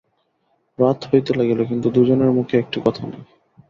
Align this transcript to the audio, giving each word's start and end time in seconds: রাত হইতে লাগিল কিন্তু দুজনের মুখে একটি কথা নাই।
রাত 0.79 0.99
হইতে 1.09 1.31
লাগিল 1.33 1.59
কিন্তু 1.65 1.87
দুজনের 1.89 2.31
মুখে 2.31 2.55
একটি 2.57 2.77
কথা 2.85 3.03
নাই। 3.07 3.21